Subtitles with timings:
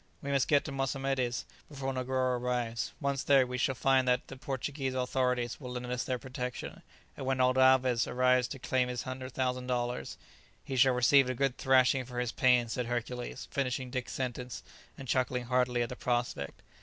[0.23, 4.35] We must get to Mossamedes before Negoro arrives; once there, we shall find that the
[4.35, 6.81] Portuguese authorities will lend us their protection,
[7.15, 10.17] and when old Alvez arrives to claim his 100,000 dollars"
[10.65, 14.63] "He shall receive a good thrashing for his pains," said Hercules, finishing Dick's sentence,
[14.97, 16.63] and chuckling heartily at the prospect.